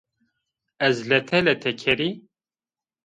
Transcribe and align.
Ez 0.87 0.97
lete-lete 1.09 1.71
kerî 1.81 2.09